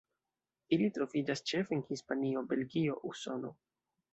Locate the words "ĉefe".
1.51-1.77